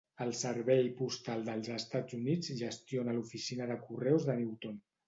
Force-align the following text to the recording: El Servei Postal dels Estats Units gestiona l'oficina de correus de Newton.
El 0.23 0.31
Servei 0.37 0.87
Postal 1.01 1.45
dels 1.51 1.69
Estats 1.75 2.17
Units 2.21 2.51
gestiona 2.65 3.17
l'oficina 3.21 3.73
de 3.75 3.81
correus 3.89 4.29
de 4.33 4.43
Newton. 4.43 4.87